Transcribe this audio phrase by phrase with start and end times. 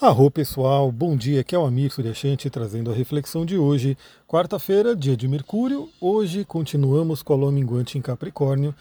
[0.00, 4.94] Arro pessoal, bom dia, aqui é o Amir Suryashanti trazendo a reflexão de hoje, quarta-feira,
[4.94, 5.88] dia de Mercúrio.
[6.00, 8.72] Hoje continuamos com a lua minguante em Capricórnio,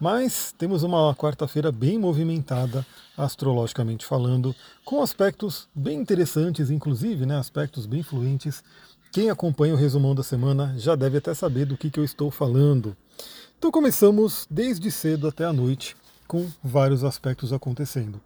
[0.00, 2.84] mas temos uma quarta-feira bem movimentada,
[3.16, 4.52] astrologicamente falando,
[4.84, 8.60] com aspectos bem interessantes, inclusive né, aspectos bem fluentes.
[9.12, 12.32] Quem acompanha o resumão da semana já deve até saber do que, que eu estou
[12.32, 12.96] falando.
[13.56, 15.96] Então começamos desde cedo até a noite,
[16.26, 18.20] com vários aspectos acontecendo.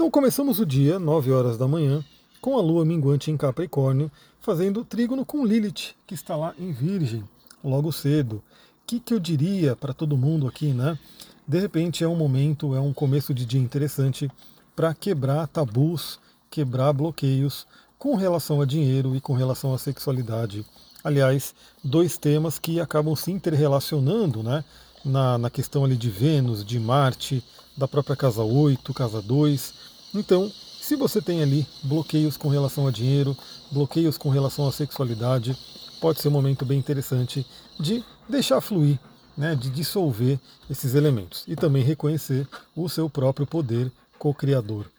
[0.00, 2.02] Então começamos o dia, 9 horas da manhã,
[2.40, 4.10] com a lua minguante em Capricórnio,
[4.40, 7.22] fazendo trígono com Lilith, que está lá em Virgem,
[7.62, 8.36] logo cedo.
[8.36, 8.42] O
[8.86, 10.98] que, que eu diria para todo mundo aqui, né?
[11.46, 14.30] De repente é um momento, é um começo de dia interessante
[14.74, 16.18] para quebrar tabus,
[16.50, 17.66] quebrar bloqueios
[17.98, 20.64] com relação a dinheiro e com relação à sexualidade.
[21.04, 24.64] Aliás, dois temas que acabam se interrelacionando, né?
[25.04, 27.42] Na, na questão ali de Vênus, de Marte,
[27.76, 29.74] da própria casa 8, casa 2.
[30.14, 33.36] Então, se você tem ali bloqueios com relação a dinheiro,
[33.70, 35.56] bloqueios com relação à sexualidade,
[36.00, 37.46] pode ser um momento bem interessante
[37.78, 38.98] de deixar fluir,
[39.36, 40.38] né, de dissolver
[40.68, 44.90] esses elementos e também reconhecer o seu próprio poder co-criador.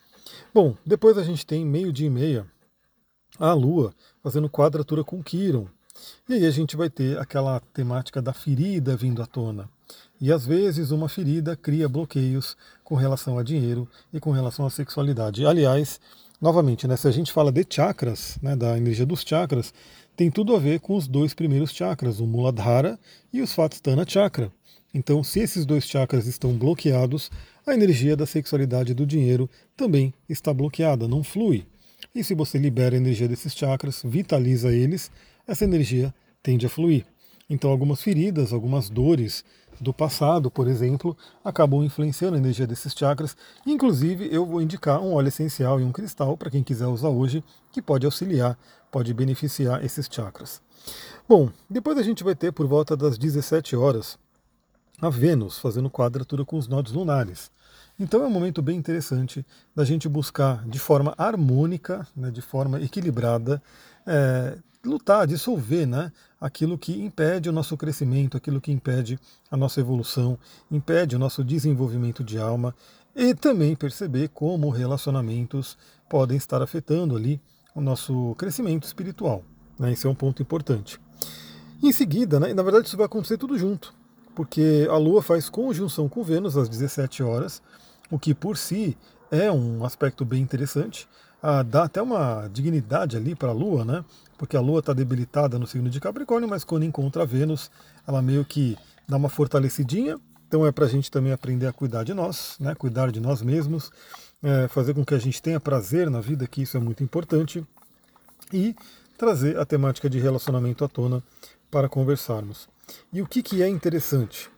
[0.53, 2.45] Bom, depois a gente tem meio-dia e meia
[3.39, 5.67] a Lua fazendo quadratura com Quiron.
[6.27, 9.69] E aí a gente vai ter aquela temática da ferida vindo à tona.
[10.19, 14.69] E às vezes uma ferida cria bloqueios com relação a dinheiro e com relação à
[14.69, 15.45] sexualidade.
[15.45, 15.99] Aliás,
[16.39, 19.73] novamente, né, se a gente fala de chakras, né, da energia dos chakras,
[20.15, 22.99] tem tudo a ver com os dois primeiros chakras, o Muladhara
[23.33, 24.51] e o Svatstana Chakra.
[24.93, 27.31] Então, se esses dois chakras estão bloqueados,
[27.65, 31.65] a energia da sexualidade e do dinheiro também está bloqueada, não flui.
[32.13, 35.09] E se você libera a energia desses chakras, vitaliza eles,
[35.47, 37.05] essa energia tende a fluir.
[37.51, 39.43] Então, algumas feridas, algumas dores
[39.77, 43.35] do passado, por exemplo, acabam influenciando a energia desses chakras.
[43.67, 47.43] Inclusive, eu vou indicar um óleo essencial e um cristal para quem quiser usar hoje,
[47.69, 48.57] que pode auxiliar,
[48.89, 50.61] pode beneficiar esses chakras.
[51.27, 54.17] Bom, depois a gente vai ter por volta das 17 horas
[55.01, 57.51] a Vênus fazendo quadratura com os nodos lunares.
[57.99, 59.45] Então é um momento bem interessante
[59.75, 63.61] da gente buscar de forma harmônica, né, de forma equilibrada,
[64.07, 69.19] é, lutar, dissolver né, aquilo que impede o nosso crescimento, aquilo que impede
[69.49, 70.37] a nossa evolução,
[70.69, 72.75] impede o nosso desenvolvimento de alma
[73.15, 75.77] e também perceber como relacionamentos
[76.09, 77.39] podem estar afetando ali
[77.75, 79.43] o nosso crescimento espiritual.
[79.77, 80.99] Né, esse é um ponto importante.
[81.81, 83.93] Em seguida, né, na verdade isso vai acontecer tudo junto,
[84.35, 87.61] porque a Lua faz conjunção com Vênus às 17 horas,
[88.09, 88.97] o que por si
[89.31, 91.07] é um aspecto bem interessante
[91.65, 94.05] dá até uma dignidade ali para a Lua, né?
[94.37, 97.71] Porque a Lua está debilitada no signo de Capricórnio, mas quando encontra a Vênus,
[98.07, 100.19] ela meio que dá uma fortalecidinha.
[100.47, 102.75] Então é para a gente também aprender a cuidar de nós, né?
[102.75, 103.91] Cuidar de nós mesmos,
[104.43, 107.65] é, fazer com que a gente tenha prazer na vida, que isso é muito importante,
[108.51, 108.75] e
[109.17, 111.23] trazer a temática de relacionamento à tona
[111.69, 112.67] para conversarmos.
[113.13, 114.49] E o que, que é interessante?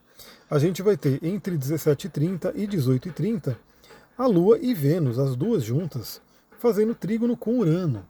[0.49, 3.55] A gente vai ter entre 17h30 e 18h30
[4.17, 6.21] a Lua e Vênus, as duas juntas,
[6.63, 8.07] fazendo trígono com Urano.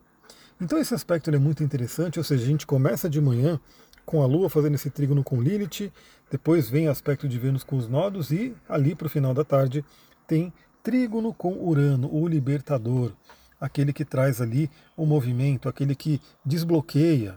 [0.60, 3.58] Então esse aspecto é muito interessante, ou seja, a gente começa de manhã
[4.06, 5.90] com a Lua fazendo esse trígono com Lilith,
[6.30, 9.42] depois vem o aspecto de Vênus com os nodos e ali para o final da
[9.42, 9.84] tarde
[10.24, 10.52] tem
[10.84, 13.10] trígono com Urano, o libertador,
[13.60, 17.34] aquele que traz ali o movimento, aquele que desbloqueia.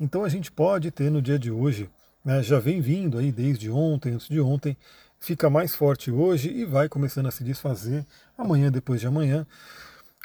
[0.00, 1.88] Então a gente pode ter no dia de hoje,
[2.24, 4.76] né, já vem vindo aí desde ontem, antes de ontem,
[5.20, 8.04] fica mais forte hoje e vai começando a se desfazer
[8.36, 9.46] amanhã, depois de amanhã,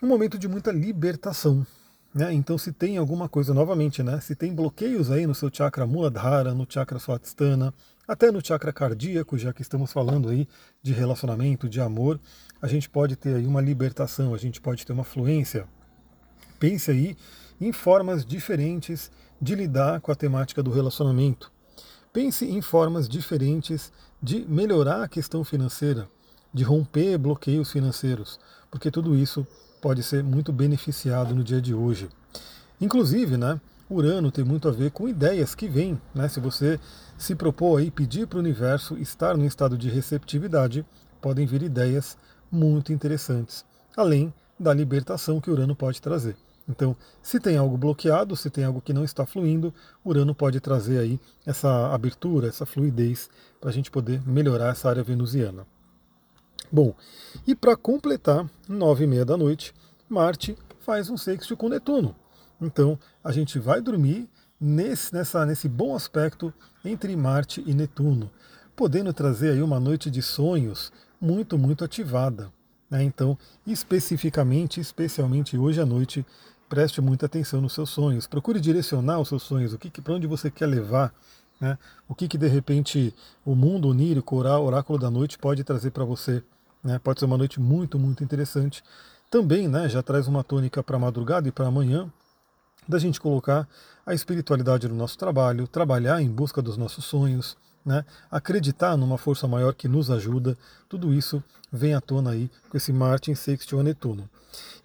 [0.02, 1.66] um momento de muita libertação.
[2.14, 2.34] Né?
[2.34, 4.20] Então, se tem alguma coisa, novamente, né?
[4.20, 7.74] se tem bloqueios aí no seu chakra Muladhara, no chakra Swatisthana,
[8.08, 10.48] até no chakra cardíaco, já que estamos falando aí
[10.82, 12.20] de relacionamento, de amor,
[12.62, 15.68] a gente pode ter aí uma libertação, a gente pode ter uma fluência.
[16.60, 17.16] Pense aí
[17.60, 21.52] em formas diferentes de lidar com a temática do relacionamento.
[22.12, 26.10] Pense em formas diferentes de melhorar a questão financeira,
[26.54, 28.40] de romper bloqueios financeiros,
[28.70, 29.48] porque tudo isso
[29.82, 32.08] pode ser muito beneficiado no dia de hoje.
[32.80, 36.00] Inclusive, né, Urano tem muito a ver com ideias que vêm.
[36.16, 36.30] Né?
[36.30, 36.80] Se você
[37.18, 40.86] se propor aí pedir para o universo estar no estado de receptividade,
[41.20, 42.18] podem vir ideias
[42.52, 46.36] muito interessantes, além da libertação que Urano pode trazer.
[46.70, 49.74] Então, se tem algo bloqueado, se tem algo que não está fluindo,
[50.06, 53.30] Urano pode trazer aí essa abertura, essa fluidez
[53.60, 55.66] para a gente poder melhorar essa área venusiana.
[56.72, 56.96] Bom,
[57.46, 59.74] e para completar, nove e meia da noite,
[60.08, 62.16] Marte faz um sexto com Netuno.
[62.62, 64.30] Então a gente vai dormir
[64.60, 66.54] nesse, nessa, nesse bom aspecto
[66.86, 68.32] entre Marte e Netuno,
[68.74, 72.50] podendo trazer aí uma noite de sonhos muito, muito ativada.
[72.90, 73.04] Né?
[73.04, 73.38] Então,
[73.68, 76.26] especificamente, especialmente hoje à noite,
[76.70, 78.28] preste muita atenção nos seus sonhos.
[78.28, 81.14] Procure direcionar os seus sonhos, o que, que para onde você quer levar,
[81.60, 81.78] né?
[82.08, 83.14] o que, que de repente
[83.44, 86.42] o mundo onírico, o oráculo da noite pode trazer para você.
[86.84, 87.00] Né?
[87.00, 88.84] Pode ser uma noite muito, muito interessante.
[89.30, 92.12] Também né, já traz uma tônica para a madrugada e para amanhã,
[92.88, 93.68] da gente colocar
[94.06, 97.56] a espiritualidade no nosso trabalho, trabalhar em busca dos nossos sonhos,
[97.86, 98.04] né?
[98.30, 100.58] acreditar numa força maior que nos ajuda,
[100.90, 104.30] tudo isso vem à tona aí com esse Marte em sextil a Netuno.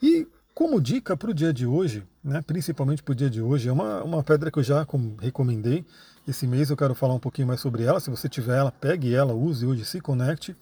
[0.02, 3.69] E como dica para o dia de hoje, né, principalmente para o dia de hoje,
[3.69, 4.87] é uma, uma pedra que eu já
[5.20, 5.84] recomendei.
[6.26, 8.00] Esse mês eu quero falar um pouquinho mais sobre ela.
[8.00, 10.56] Se você tiver ela, pegue ela, use hoje, se conecte.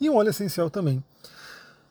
[0.00, 1.02] E um óleo essencial também.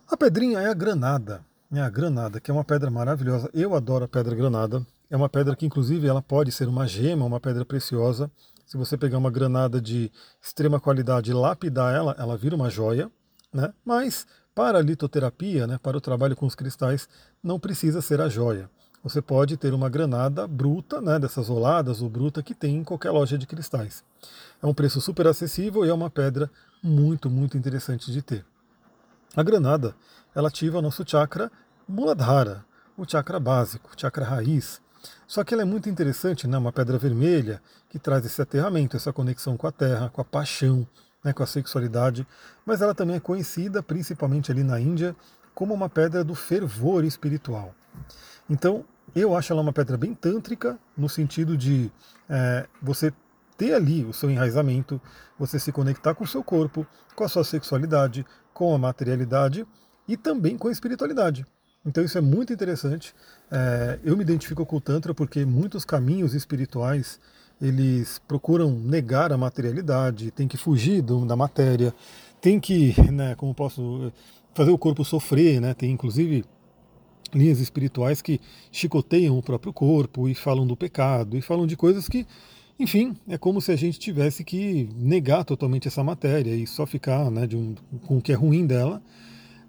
[0.09, 1.43] A pedrinha é a granada,
[1.73, 3.49] é a granada, que é uma pedra maravilhosa.
[3.53, 4.85] Eu adoro a pedra granada.
[5.09, 8.29] É uma pedra que, inclusive, ela pode ser uma gema, uma pedra preciosa.
[8.65, 10.11] Se você pegar uma granada de
[10.41, 13.11] extrema qualidade e lapidar ela, ela vira uma joia.
[13.53, 13.71] Né?
[13.83, 14.25] Mas
[14.55, 17.09] para a litoterapia, né, para o trabalho com os cristais,
[17.43, 18.69] não precisa ser a joia.
[19.05, 23.11] Você pode ter uma granada bruta, né, dessas oladas ou bruta que tem em qualquer
[23.11, 24.03] loja de cristais.
[24.59, 26.49] É um preço super acessível e é uma pedra
[26.81, 28.43] muito, muito interessante de ter.
[29.35, 29.95] A granada,
[30.33, 31.51] ela ativa o nosso chakra
[31.87, 32.65] Muladhara,
[32.97, 34.81] o chakra básico, o chakra raiz.
[35.27, 36.57] Só que ela é muito interessante, né?
[36.57, 37.61] uma pedra vermelha
[37.91, 40.87] que traz esse aterramento, essa conexão com a terra, com a paixão,
[41.23, 41.31] né?
[41.31, 42.25] com a sexualidade.
[42.65, 45.15] Mas ela também é conhecida, principalmente ali na Índia,
[45.53, 47.75] como uma pedra do fervor espiritual.
[48.49, 51.91] Então, eu acho ela uma pedra bem tântrica, no sentido de
[52.29, 53.13] é, você
[53.57, 55.01] ter ali o seu enraizamento,
[55.37, 56.85] você se conectar com o seu corpo,
[57.15, 59.65] com a sua sexualidade, com a materialidade
[60.07, 61.45] e também com a espiritualidade.
[61.85, 63.13] Então isso é muito interessante.
[63.51, 67.19] É, eu me identifico com o Tantra porque muitos caminhos espirituais
[67.61, 71.93] eles procuram negar a materialidade, tem que fugir do, da matéria,
[72.41, 74.11] tem que, né, como posso
[74.53, 75.73] fazer o corpo sofrer, né?
[75.73, 76.43] Tem inclusive
[77.33, 78.39] linhas espirituais que
[78.71, 82.25] chicoteiam o próprio corpo e falam do pecado e falam de coisas que,
[82.79, 87.29] enfim, é como se a gente tivesse que negar totalmente essa matéria e só ficar
[87.31, 87.75] né, um,
[88.05, 89.01] com o que é ruim dela.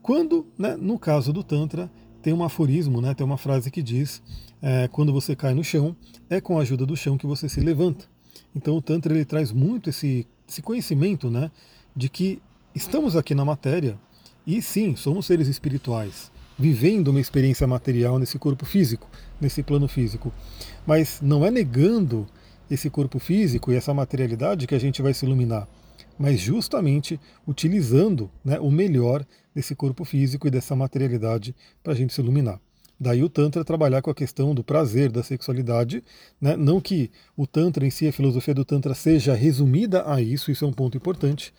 [0.03, 1.91] Quando, né, no caso do Tantra,
[2.23, 4.23] tem um aforismo, né, tem uma frase que diz:
[4.63, 5.97] é, quando você cai no chão,
[6.29, 8.07] é com a ajuda do chão que você se levanta.
[8.55, 11.51] Então o Tantra ele traz muito esse, esse conhecimento né,
[11.95, 12.41] de que
[12.75, 13.99] estamos aqui na matéria
[14.47, 19.09] e sim, somos seres espirituais, vivendo uma experiência material nesse corpo físico,
[19.41, 20.33] nesse plano físico.
[20.87, 22.27] Mas não é negando
[22.71, 25.69] esse corpo físico e essa materialidade que a gente vai se iluminar,
[26.19, 29.25] mas justamente utilizando né, o melhor
[29.55, 32.61] desse corpo físico e dessa materialidade para a gente se iluminar.
[32.99, 36.03] Daí o Tantra trabalhar com a questão do prazer, da sexualidade,
[36.41, 36.57] né?
[36.57, 40.65] não que o Tantra em si, a filosofia do Tantra seja resumida a isso, isso
[40.65, 41.53] é um ponto importante.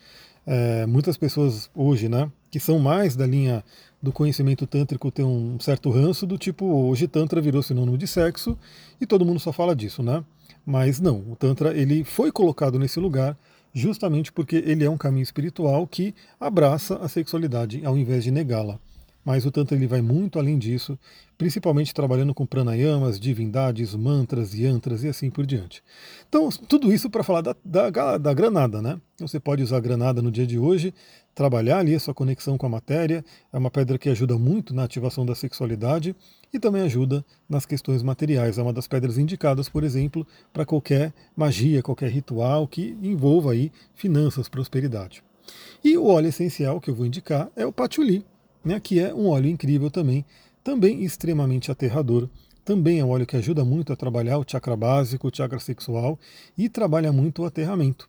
[0.50, 3.62] É, muitas pessoas hoje, né, que são mais da linha
[4.00, 8.56] do conhecimento tântrico, têm um certo ranço do tipo, hoje Tantra virou sinônimo de sexo
[8.98, 10.24] e todo mundo só fala disso, né?
[10.64, 13.36] Mas não, o Tantra ele foi colocado nesse lugar
[13.74, 18.80] justamente porque ele é um caminho espiritual que abraça a sexualidade ao invés de negá-la.
[19.28, 20.98] Mas o Tantra ele vai muito além disso,
[21.36, 25.82] principalmente trabalhando com pranayamas, divindades, mantras, yantras e assim por diante.
[26.26, 28.98] Então, tudo isso para falar da, da, da granada, né?
[29.20, 30.94] Você pode usar a granada no dia de hoje,
[31.34, 33.22] trabalhar ali a sua conexão com a matéria,
[33.52, 36.16] é uma pedra que ajuda muito na ativação da sexualidade
[36.50, 38.56] e também ajuda nas questões materiais.
[38.56, 43.70] É uma das pedras indicadas, por exemplo, para qualquer magia, qualquer ritual que envolva aí
[43.94, 45.22] finanças, prosperidade.
[45.84, 48.24] E o óleo essencial que eu vou indicar é o patchouli,
[48.64, 50.24] né, que é um óleo incrível também,
[50.62, 52.28] também extremamente aterrador.
[52.64, 56.18] Também é um óleo que ajuda muito a trabalhar o chakra básico, o chakra sexual
[56.56, 58.08] e trabalha muito o aterramento,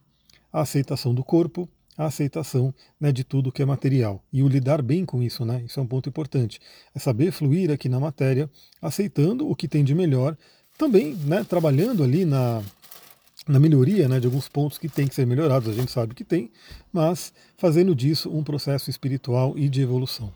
[0.52, 4.82] a aceitação do corpo, a aceitação né, de tudo que é material e o lidar
[4.82, 5.64] bem com isso, né?
[5.66, 6.60] Isso é um ponto importante.
[6.96, 8.50] É saber fluir aqui na matéria,
[8.82, 10.38] aceitando o que tem de melhor,
[10.78, 12.62] também né, trabalhando ali na,
[13.50, 16.24] na melhoria né, de alguns pontos que tem que ser melhorados, a gente sabe que
[16.24, 16.52] tem,
[16.94, 20.32] mas fazendo disso um processo espiritual e de evolução.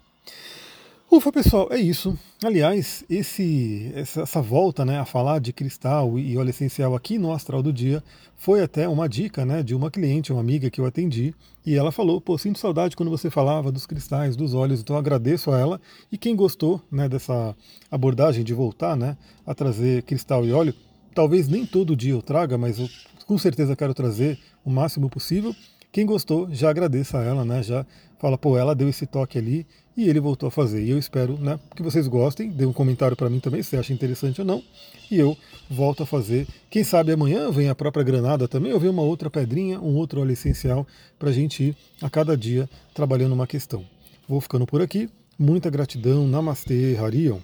[1.11, 2.17] Ufa, pessoal, é isso.
[2.43, 7.61] Aliás, esse, essa, volta né, a falar de cristal e óleo essencial aqui no Astral
[7.61, 8.03] do Dia
[8.35, 11.91] foi até uma dica né, de uma cliente, uma amiga que eu atendi, e ela
[11.91, 15.79] falou: pô, sinto saudade quando você falava dos cristais, dos óleos, então agradeço a ela.
[16.11, 17.55] E quem gostou né, dessa
[17.91, 19.15] abordagem de voltar né,
[19.45, 20.73] a trazer cristal e óleo,
[21.13, 22.89] talvez nem todo dia eu traga, mas eu
[23.25, 25.55] com certeza quero trazer o máximo possível.
[25.91, 27.61] Quem gostou, já agradeça a ela, né?
[27.61, 27.85] Já
[28.19, 29.65] fala, pô, ela deu esse toque ali
[29.95, 30.83] e ele voltou a fazer.
[30.83, 33.93] E eu espero né, que vocês gostem, dê um comentário para mim também se acha
[33.93, 34.63] interessante ou não.
[35.11, 35.37] E eu
[35.69, 36.47] volto a fazer.
[36.69, 40.19] Quem sabe amanhã vem a própria granada também, ou vem uma outra pedrinha, um outro
[40.21, 40.87] óleo essencial,
[41.19, 43.85] para a gente ir a cada dia trabalhando uma questão.
[44.27, 45.09] Vou ficando por aqui.
[45.37, 46.27] Muita gratidão.
[46.27, 47.39] Namastê, Harion.